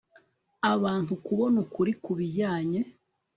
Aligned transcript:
abantu 0.73 1.11
kubona 1.25 1.57
ukuri 1.65 1.91
ku 2.03 2.11
bijyanye 2.17 2.79